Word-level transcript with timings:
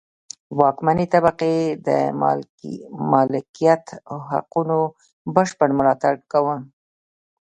واکمنې 0.59 1.05
طبقې 1.13 1.55
د 1.87 1.89
مالکیت 3.11 3.85
حقونو 4.29 4.79
بشپړ 5.35 5.69
ملاتړ 5.79 6.13
کاوه. 6.31 6.57